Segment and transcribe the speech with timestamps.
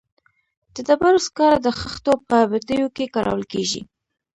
[0.73, 3.81] د ډبرو سکاره د خښتو په بټیو کې کارول کیږي